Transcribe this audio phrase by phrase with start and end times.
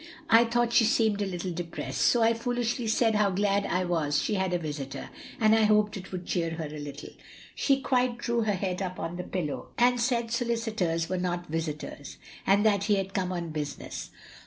[0.31, 4.19] I thought she seemed a little depressed, so I foolishly said how glad I was
[4.19, 7.11] she had a visitor, and I hoped it would cheer her a little;
[7.53, 12.17] she quite drew her head up on the pillow, and said solicitors were not visitors
[12.17, 12.17] f
[12.47, 14.09] and that he had come on business.